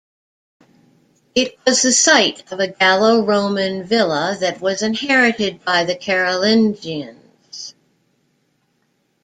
[1.35, 7.75] It was the site of a Gallo-Roman villa that was inherited by the Carolingians.